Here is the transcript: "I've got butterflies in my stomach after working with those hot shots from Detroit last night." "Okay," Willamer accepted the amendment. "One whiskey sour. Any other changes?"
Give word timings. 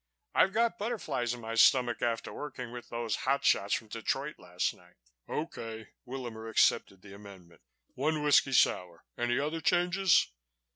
"I've 0.33 0.51
got 0.51 0.79
butterflies 0.79 1.35
in 1.35 1.41
my 1.41 1.53
stomach 1.53 2.01
after 2.01 2.33
working 2.33 2.71
with 2.71 2.89
those 2.89 3.17
hot 3.17 3.45
shots 3.45 3.75
from 3.75 3.87
Detroit 3.89 4.39
last 4.39 4.73
night." 4.73 4.95
"Okay," 5.29 5.89
Willamer 6.07 6.49
accepted 6.49 7.03
the 7.03 7.13
amendment. 7.13 7.61
"One 7.93 8.23
whiskey 8.23 8.53
sour. 8.53 9.03
Any 9.15 9.37
other 9.37 9.61
changes?" 9.61 10.31